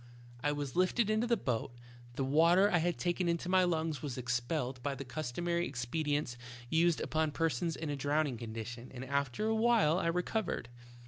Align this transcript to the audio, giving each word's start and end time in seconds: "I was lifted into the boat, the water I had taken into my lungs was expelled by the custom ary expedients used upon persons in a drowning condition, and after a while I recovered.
"I 0.43 0.51
was 0.51 0.75
lifted 0.75 1.11
into 1.11 1.27
the 1.27 1.37
boat, 1.37 1.75
the 2.15 2.23
water 2.23 2.71
I 2.71 2.79
had 2.79 2.97
taken 2.97 3.29
into 3.29 3.49
my 3.49 3.63
lungs 3.63 4.01
was 4.01 4.17
expelled 4.17 4.81
by 4.81 4.95
the 4.95 5.05
custom 5.05 5.47
ary 5.47 5.67
expedients 5.67 6.39
used 6.71 7.01
upon 7.01 7.29
persons 7.33 7.75
in 7.75 7.91
a 7.91 7.95
drowning 7.95 8.37
condition, 8.37 8.89
and 8.95 9.05
after 9.05 9.45
a 9.45 9.53
while 9.53 9.99
I 9.99 10.07
recovered. 10.07 10.69